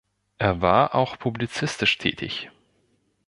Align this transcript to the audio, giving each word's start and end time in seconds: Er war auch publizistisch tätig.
Er 0.39 0.61
war 0.61 0.95
auch 0.95 1.19
publizistisch 1.19 1.99
tätig. 1.99 2.49